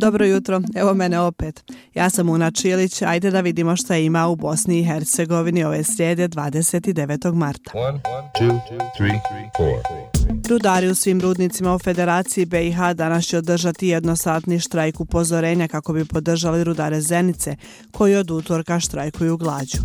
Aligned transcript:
Dobro 0.00 0.26
jutro, 0.26 0.60
evo 0.74 0.94
mene 0.94 1.20
opet. 1.20 1.72
Ja 1.94 2.10
sam 2.10 2.28
Una 2.28 2.50
Čilić, 2.50 3.02
ajde 3.02 3.30
da 3.30 3.40
vidimo 3.40 3.76
šta 3.76 3.96
ima 3.96 4.26
u 4.28 4.36
Bosni 4.36 4.78
i 4.78 4.84
Hercegovini 4.84 5.64
ove 5.64 5.84
srijede 5.84 6.28
29. 6.28 7.34
marta. 7.34 7.70
One, 7.74 8.00
two, 8.40 8.60
three, 8.96 9.20
Rudari 10.48 10.88
u 10.88 10.94
svim 10.94 11.20
rudnicima 11.20 11.74
u 11.74 11.78
Federaciji 11.78 12.46
BiH 12.46 12.78
danas 12.94 13.24
će 13.24 13.38
održati 13.38 13.88
jednosatni 13.88 14.60
štrajk 14.60 15.00
upozorenja 15.00 15.68
kako 15.68 15.92
bi 15.92 16.04
podržali 16.04 16.64
rudare 16.64 17.00
Zenice, 17.00 17.56
koji 17.90 18.16
od 18.16 18.30
utorka 18.30 18.80
štrajkuju 18.80 19.36
glađu. 19.36 19.78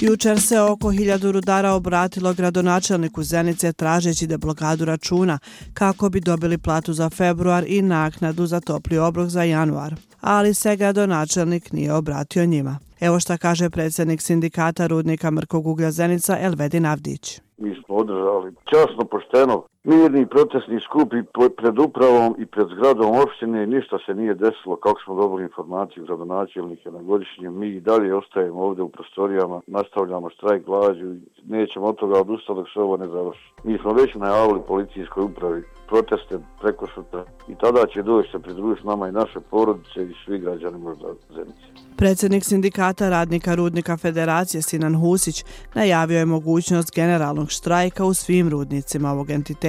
Jučer 0.00 0.40
se 0.40 0.60
oko 0.60 0.90
hiljadu 0.90 1.32
rudara 1.32 1.72
obratilo 1.72 2.34
gradonačelniku 2.34 3.22
Zenice 3.22 3.72
tražeći 3.72 4.26
da 4.26 4.38
blokadu 4.38 4.84
računa 4.84 5.38
kako 5.74 6.08
bi 6.08 6.20
dobili 6.20 6.58
platu 6.58 6.92
za 6.92 7.10
februar 7.10 7.64
i 7.66 7.82
naknadu 7.82 8.46
za 8.46 8.60
topli 8.60 8.98
obrok 8.98 9.28
za 9.28 9.42
januar. 9.42 9.94
Ali 10.20 10.54
se 10.54 10.76
gradonačelnik 10.76 11.72
nije 11.72 11.92
obratio 11.92 12.46
njima. 12.46 12.78
Evo 13.00 13.20
šta 13.20 13.36
kaže 13.38 13.70
predsjednik 13.70 14.20
sindikata 14.20 14.86
rudnika 14.86 15.30
Mrkog 15.30 15.66
uglja 15.66 15.90
Zenica 15.90 16.38
Elvedin 16.40 16.86
Avdić. 16.86 17.40
Mi 17.56 17.74
smo 17.84 17.96
održali 17.96 18.52
časno, 18.70 19.04
pošteno, 19.10 19.64
mirni 19.84 20.26
protestni 20.26 20.80
skupi 20.80 21.16
pred 21.56 21.78
upravom 21.78 22.34
i 22.38 22.46
pred 22.46 22.66
zgradom 22.72 23.10
opštine 23.22 23.66
ništa 23.66 23.98
se 24.06 24.14
nije 24.14 24.34
desilo 24.34 24.76
kako 24.76 25.00
smo 25.04 25.14
dobili 25.14 25.42
informaciju 25.42 26.04
gradonačelnike 26.04 26.90
na 26.90 27.02
godišnjem. 27.02 27.58
Mi 27.58 27.68
i 27.68 27.80
dalje 27.80 28.14
ostajemo 28.14 28.60
ovdje 28.62 28.82
u 28.82 28.88
prostorijama, 28.88 29.60
nastavljamo 29.66 30.30
štrajk 30.30 30.64
glađu 30.66 31.06
i 31.14 31.20
nećemo 31.46 31.86
od 31.86 31.96
toga 31.96 32.20
odustati 32.20 32.56
dok 32.56 32.66
se 32.72 32.80
ovo 32.80 32.96
ne 32.96 33.08
završi. 33.08 33.52
Mi 33.64 33.78
smo 33.78 33.92
već 33.92 34.14
najavili 34.14 34.60
policijskoj 34.68 35.24
upravi 35.24 35.62
proteste 35.88 36.38
preko 36.60 36.86
sutra 36.94 37.24
i 37.48 37.54
tada 37.60 37.86
će 37.92 38.02
doći 38.02 38.30
se 38.30 38.38
pridružiti 38.38 38.86
nama 38.86 39.08
i 39.08 39.12
naše 39.12 39.40
porodice 39.50 40.00
i 40.02 40.14
svi 40.24 40.38
građani 40.38 40.78
možda 40.78 41.06
zemljice. 41.34 41.66
Predsjednik 41.96 42.44
sindikata 42.44 43.08
radnika 43.08 43.54
Rudnika 43.54 43.96
Federacije 43.96 44.62
Sinan 44.62 45.00
Husić 45.00 45.44
najavio 45.74 46.18
je 46.18 46.24
mogućnost 46.24 46.94
generalnog 46.94 47.50
štrajka 47.50 48.04
u 48.04 48.14
svim 48.14 48.48
rudnicima 48.48 49.10
ovog 49.10 49.30
entiteta 49.30 49.67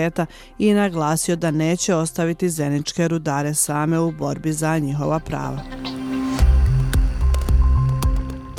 i 0.57 0.73
naglasio 0.73 1.35
da 1.35 1.51
neće 1.51 1.95
ostaviti 1.95 2.49
zeničke 2.49 3.07
rudare 3.07 3.53
same 3.53 3.99
u 3.99 4.11
borbi 4.11 4.53
za 4.53 4.77
njihova 4.77 5.19
prava. 5.19 5.78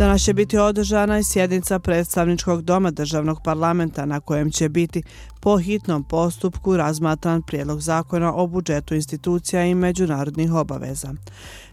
Danas 0.00 0.22
će 0.22 0.34
biti 0.34 0.58
održana 0.58 1.18
i 1.18 1.24
sjednica 1.24 1.78
predstavničkog 1.78 2.62
doma 2.62 2.90
državnog 2.90 3.40
parlamenta 3.44 4.06
na 4.06 4.20
kojem 4.20 4.50
će 4.50 4.68
biti 4.68 5.02
po 5.40 5.58
hitnom 5.58 6.04
postupku 6.04 6.76
razmatran 6.76 7.42
prijedlog 7.42 7.80
zakona 7.80 8.34
o 8.34 8.46
budžetu 8.46 8.94
institucija 8.94 9.64
i 9.64 9.74
međunarodnih 9.74 10.52
obaveza. 10.52 11.14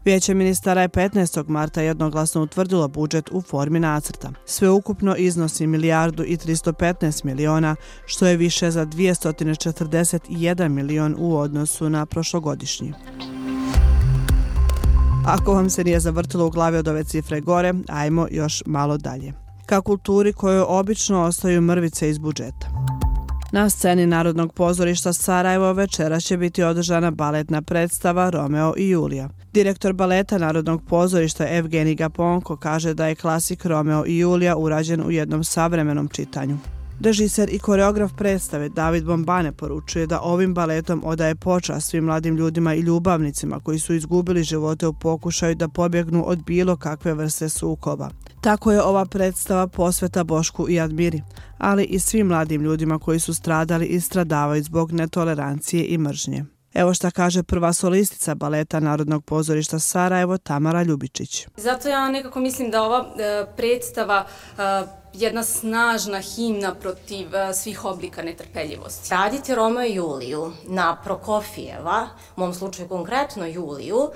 Vijeće 0.06 0.34
ministara 0.34 0.82
je 0.82 0.90
15. 0.90 1.50
marta 1.50 1.82
jednoglasno 1.82 2.42
utvrdilo 2.42 2.88
budžet 2.88 3.30
u 3.32 3.42
formi 3.42 3.80
nacrta. 3.80 4.32
Sveukupno 4.46 5.16
iznosi 5.16 5.68
milijardu 5.68 6.24
i 6.24 6.38
315 6.38 7.26
miliona, 7.26 7.76
što 8.06 8.28
je 8.28 8.38
više 8.38 8.72
za 8.72 8.86
241 8.86 10.70
milion 10.70 11.16
u 11.18 11.38
odnosu 11.38 11.90
na 11.90 12.06
prošlogodišnji. 12.06 12.94
Ako 15.28 15.54
vam 15.54 15.70
se 15.70 15.84
nije 15.84 16.00
zavrtilo 16.00 16.46
u 16.46 16.50
glavi 16.50 16.78
od 16.78 16.88
ove 16.88 17.04
cifre 17.04 17.42
gore, 17.42 17.74
ajmo 17.88 18.28
još 18.32 18.64
malo 18.66 18.98
dalje. 18.98 19.34
Ka 19.66 19.82
kulturi 19.82 20.34
kojoj 20.34 20.66
obično 20.68 21.22
ostaju 21.22 21.62
mrvice 21.62 22.10
iz 22.10 22.18
budžeta. 22.18 22.68
Na 23.52 23.70
sceni 23.70 24.06
Narodnog 24.06 24.54
pozorišta 24.54 25.14
Sarajevo 25.14 25.74
večera 25.74 26.20
će 26.20 26.38
biti 26.38 26.64
održana 26.64 27.12
baletna 27.12 27.62
predstava 27.62 28.30
Romeo 28.30 28.74
i 28.78 28.90
Julija. 28.90 29.30
Direktor 29.54 29.94
baleta 29.94 30.38
Narodnog 30.38 30.82
pozorišta 30.90 31.48
Evgeni 31.50 31.96
Gaponko 31.96 32.58
kaže 32.58 32.94
da 32.94 33.08
je 33.08 33.16
klasik 33.16 33.66
Romeo 33.66 34.04
i 34.06 34.18
Julija 34.18 34.58
urađen 34.58 35.02
u 35.02 35.12
jednom 35.12 35.44
savremenom 35.44 36.08
čitanju. 36.08 36.58
Režiser 37.00 37.50
i 37.54 37.60
koreograf 37.60 38.12
predstave 38.18 38.70
David 38.70 39.06
Bombane 39.06 39.52
poručuje 39.52 40.08
da 40.08 40.22
ovim 40.22 40.54
baletom 40.54 41.02
odaje 41.06 41.36
počast 41.36 41.90
svim 41.90 42.04
mladim 42.04 42.36
ljudima 42.36 42.74
i 42.74 42.80
ljubavnicima 42.80 43.60
koji 43.60 43.80
su 43.80 43.94
izgubili 43.94 44.44
živote 44.44 44.88
u 44.88 44.94
pokušaju 44.94 45.56
da 45.56 45.68
pobjegnu 45.68 46.24
od 46.30 46.44
bilo 46.46 46.76
kakve 46.76 47.14
vrste 47.14 47.50
sukoba. 47.50 48.10
Tako 48.42 48.72
je 48.72 48.82
ova 48.82 49.06
predstava 49.06 49.68
posveta 49.68 50.24
Bošku 50.24 50.70
i 50.70 50.80
Admiri, 50.80 51.22
ali 51.58 51.84
i 51.84 52.00
svim 52.00 52.28
mladim 52.28 52.62
ljudima 52.62 53.00
koji 53.00 53.20
su 53.20 53.34
stradali 53.34 53.86
i 53.86 54.02
stradavaju 54.02 54.64
zbog 54.64 54.92
netolerancije 54.92 55.86
i 55.86 55.98
mržnje. 55.98 56.57
Evo 56.78 56.94
šta 56.94 57.12
kaže 57.12 57.44
prva 57.44 57.74
solistica 57.74 58.36
baleta 58.36 58.80
Narodnog 58.80 59.26
pozorišta 59.26 59.80
Sarajevo, 59.80 60.38
Tamara 60.38 60.84
Ljubičić. 60.84 61.48
Zato 61.58 61.90
ja 61.90 62.10
nekako 62.10 62.40
mislim 62.40 62.72
da 62.72 62.84
ova 62.84 63.06
e, 63.20 63.46
predstava 63.56 64.26
e, 64.58 64.62
jedna 65.14 65.44
snažna 65.44 66.20
himna 66.20 66.76
protiv 66.76 67.28
uh, 67.28 67.56
svih 67.56 67.86
oblika 67.86 68.22
netrpeljivosti. 68.22 69.10
Raditi 69.12 69.56
Romeo 69.56 69.86
i 69.86 69.96
Juliju 69.96 70.52
na 70.68 70.98
Prokofijeva, 71.04 72.08
u 72.36 72.40
mom 72.40 72.54
slučaju 72.54 72.88
konkretno 72.88 73.46
Juliju, 73.46 74.10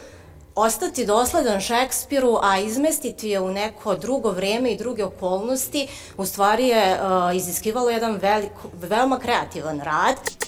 ostati 0.55 1.05
dosledan 1.05 1.61
Šekspiru, 1.61 2.37
a 2.41 2.59
izmestiti 2.59 3.29
je 3.29 3.39
u 3.39 3.51
neko 3.51 3.95
drugo 3.95 4.31
vreme 4.31 4.71
i 4.71 4.77
druge 4.77 5.03
okolnosti, 5.03 5.87
u 6.17 6.25
stvari 6.25 6.67
je 6.67 6.93
uh, 6.93 7.35
iziskivalo 7.35 7.89
jedan 7.89 8.19
velik, 8.21 8.51
veoma 8.81 9.19
kreativan 9.19 9.79
rad. 9.79 10.40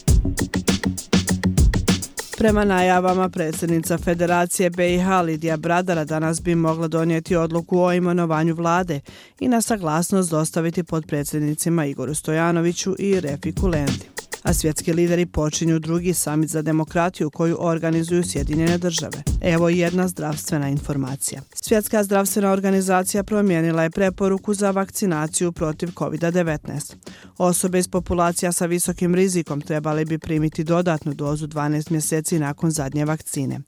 Prema 2.43 2.65
najavama 2.65 3.29
predsjednica 3.29 3.97
Federacije 3.97 4.69
BiH 4.69 5.07
Lidija 5.25 5.57
Bradara 5.57 6.05
danas 6.05 6.41
bi 6.41 6.55
mogla 6.55 6.87
donijeti 6.87 7.35
odluku 7.35 7.79
o 7.79 7.93
imenovanju 7.93 8.55
vlade 8.55 8.99
i 9.39 9.47
na 9.47 9.61
saglasnost 9.61 10.31
dostaviti 10.31 10.83
pod 10.83 11.05
predsjednicima 11.07 11.85
Igoru 11.85 12.15
Stojanoviću 12.15 12.95
i 12.99 13.19
Refiku 13.19 13.67
Lendi 13.67 14.12
a 14.43 14.53
svjetski 14.53 14.93
lideri 14.93 15.25
počinju 15.25 15.79
drugi 15.79 16.13
samit 16.13 16.49
za 16.49 16.61
demokratiju 16.61 17.29
koju 17.29 17.57
organizuju 17.59 18.23
Sjedinjene 18.23 18.77
države. 18.77 19.23
Evo 19.41 19.69
jedna 19.69 20.07
zdravstvena 20.07 20.69
informacija. 20.69 21.41
Svjetska 21.53 22.03
zdravstvena 22.03 22.51
organizacija 22.51 23.23
promijenila 23.23 23.83
je 23.83 23.89
preporuku 23.89 24.53
za 24.53 24.71
vakcinaciju 24.71 25.51
protiv 25.51 25.89
COVID-19. 25.89 26.95
Osobe 27.37 27.79
iz 27.79 27.87
populacija 27.87 28.51
sa 28.51 28.65
visokim 28.65 29.15
rizikom 29.15 29.61
trebali 29.61 30.05
bi 30.05 30.19
primiti 30.19 30.63
dodatnu 30.63 31.13
dozu 31.13 31.47
12 31.47 31.91
mjeseci 31.91 32.39
nakon 32.39 32.71
zadnje 32.71 33.05
vakcine. 33.05 33.59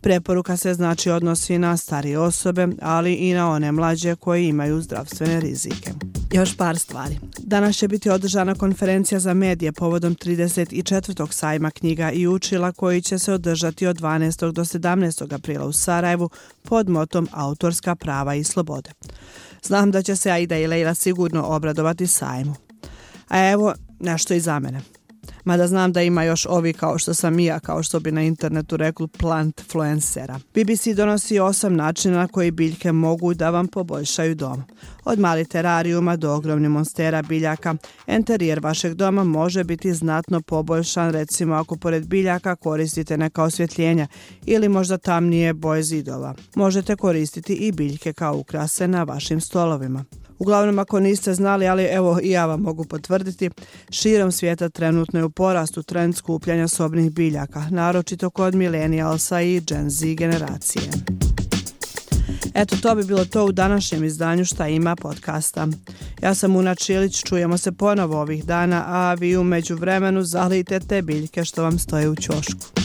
Preporuka 0.00 0.56
se 0.56 0.74
znači 0.74 1.10
odnosi 1.10 1.58
na 1.58 1.76
starije 1.76 2.18
osobe, 2.18 2.68
ali 2.82 3.14
i 3.14 3.34
na 3.34 3.50
one 3.50 3.72
mlađe 3.72 4.16
koji 4.16 4.48
imaju 4.48 4.82
zdravstvene 4.82 5.40
rizike. 5.40 5.92
Još 6.32 6.56
par 6.56 6.78
stvari. 6.78 7.18
Danas 7.50 7.76
će 7.76 7.88
biti 7.88 8.10
održana 8.10 8.54
konferencija 8.54 9.20
za 9.20 9.34
medije 9.34 9.72
povodom 9.72 10.16
34. 10.16 11.32
sajma 11.32 11.70
knjiga 11.70 12.10
i 12.10 12.26
učila 12.26 12.72
koji 12.72 13.02
će 13.02 13.18
se 13.18 13.32
održati 13.32 13.86
od 13.86 13.96
12. 13.96 14.52
do 14.52 14.64
17. 14.64 15.34
aprila 15.34 15.66
u 15.66 15.72
Sarajevu 15.72 16.30
pod 16.62 16.88
motom 16.88 17.28
Autorska 17.32 17.94
prava 17.94 18.34
i 18.34 18.44
slobode. 18.44 18.90
Znam 19.62 19.90
da 19.90 20.02
će 20.02 20.16
se 20.16 20.30
Aida 20.30 20.56
i 20.56 20.66
Leila 20.66 20.94
sigurno 20.94 21.42
obradovati 21.46 22.06
sajmu. 22.06 22.54
A 23.28 23.50
evo 23.50 23.74
nešto 24.00 24.34
i 24.34 24.40
za 24.40 24.58
mene 24.58 24.80
mada 25.44 25.66
znam 25.66 25.92
da 25.92 26.02
ima 26.02 26.24
još 26.24 26.46
ovi 26.46 26.72
kao 26.72 26.98
što 26.98 27.14
sam 27.14 27.38
i 27.38 27.44
ja, 27.44 27.60
kao 27.60 27.82
što 27.82 28.00
bi 28.00 28.12
na 28.12 28.22
internetu 28.22 28.76
rekli 28.76 29.08
plant 29.08 29.60
fluencera. 29.70 30.40
BBC 30.54 30.86
donosi 30.96 31.38
osam 31.38 31.74
načina 31.76 32.16
na 32.16 32.26
koji 32.28 32.50
biljke 32.50 32.92
mogu 32.92 33.34
da 33.34 33.50
vam 33.50 33.68
poboljšaju 33.68 34.34
dom. 34.34 34.62
Od 35.04 35.18
mali 35.18 35.44
terarijuma 35.44 36.16
do 36.16 36.32
ogromne 36.34 36.68
monstera 36.68 37.22
biljaka, 37.22 37.74
enterijer 38.06 38.60
vašeg 38.60 38.94
doma 38.94 39.24
može 39.24 39.64
biti 39.64 39.94
znatno 39.94 40.40
poboljšan 40.40 41.10
recimo 41.10 41.54
ako 41.54 41.76
pored 41.76 42.06
biljaka 42.06 42.56
koristite 42.56 43.16
neka 43.16 43.42
osvjetljenja 43.42 44.06
ili 44.46 44.68
možda 44.68 44.98
tamnije 44.98 45.52
boje 45.52 45.82
zidova. 45.82 46.34
Možete 46.54 46.96
koristiti 46.96 47.54
i 47.54 47.72
biljke 47.72 48.12
kao 48.12 48.36
ukrase 48.36 48.88
na 48.88 49.02
vašim 49.02 49.40
stolovima. 49.40 50.04
Uglavnom, 50.40 50.78
ako 50.78 51.00
niste 51.00 51.34
znali, 51.34 51.68
ali 51.68 51.84
evo 51.84 52.20
i 52.22 52.30
ja 52.30 52.46
vam 52.46 52.60
mogu 52.60 52.84
potvrditi, 52.84 53.50
širom 53.90 54.32
svijeta 54.32 54.68
trenutno 54.68 55.20
je 55.20 55.24
u 55.24 55.30
porastu 55.30 55.82
trend 55.82 56.16
skupljanja 56.16 56.68
sobnih 56.68 57.12
biljaka, 57.12 57.66
naročito 57.70 58.30
kod 58.30 58.54
milenijalsa 58.54 59.40
i 59.40 59.60
Gen 59.60 59.90
Z 59.90 60.14
generacije. 60.14 60.90
Eto, 62.54 62.76
to 62.82 62.94
bi 62.94 63.04
bilo 63.04 63.24
to 63.24 63.44
u 63.44 63.52
današnjem 63.52 64.04
izdanju 64.04 64.44
šta 64.44 64.68
ima 64.68 64.96
podcasta. 64.96 65.66
Ja 66.22 66.34
sam 66.34 66.56
Una 66.56 66.74
Čilić, 66.74 67.22
čujemo 67.22 67.58
se 67.58 67.72
ponovo 67.72 68.20
ovih 68.20 68.44
dana, 68.44 68.84
a 68.86 69.14
vi 69.14 69.36
umeđu 69.36 69.76
vremenu 69.76 70.22
zalijte 70.22 70.80
te 70.80 71.02
biljke 71.02 71.44
što 71.44 71.62
vam 71.62 71.78
stoje 71.78 72.08
u 72.08 72.16
ćošku. 72.16 72.79